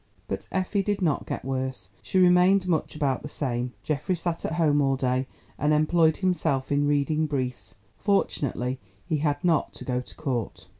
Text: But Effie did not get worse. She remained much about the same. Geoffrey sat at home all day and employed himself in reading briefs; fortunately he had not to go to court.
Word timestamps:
But 0.27 0.47
Effie 0.51 0.81
did 0.81 0.99
not 0.99 1.27
get 1.27 1.45
worse. 1.45 1.89
She 2.01 2.17
remained 2.17 2.67
much 2.67 2.95
about 2.95 3.21
the 3.21 3.29
same. 3.29 3.73
Geoffrey 3.83 4.15
sat 4.15 4.43
at 4.45 4.53
home 4.53 4.81
all 4.81 4.95
day 4.95 5.27
and 5.59 5.73
employed 5.73 6.17
himself 6.17 6.71
in 6.71 6.87
reading 6.87 7.27
briefs; 7.27 7.75
fortunately 7.99 8.79
he 9.05 9.17
had 9.17 9.43
not 9.43 9.73
to 9.73 9.85
go 9.85 10.01
to 10.01 10.15
court. 10.15 10.65